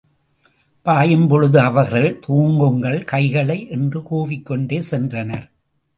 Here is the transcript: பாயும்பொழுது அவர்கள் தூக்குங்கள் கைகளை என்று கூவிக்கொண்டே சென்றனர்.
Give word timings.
பாயும்பொழுது 0.85 1.57
அவர்கள் 1.59 2.19
தூக்குங்கள் 2.27 3.03
கைகளை 3.03 3.69
என்று 3.69 3.99
கூவிக்கொண்டே 3.99 4.81
சென்றனர். 4.91 5.47